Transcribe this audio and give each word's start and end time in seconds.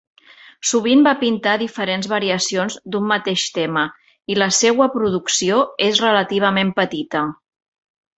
Sovint 0.67 1.01
va 1.07 1.11
pintar 1.23 1.51
diferents 1.63 2.07
variacions 2.13 2.77
d'un 2.95 3.05
mateix 3.11 3.43
tema, 3.57 3.83
i 4.35 4.39
la 4.39 4.47
seua 4.61 4.87
producció 4.95 5.61
és 5.89 6.01
relativament 6.07 6.73
petita. 6.81 7.23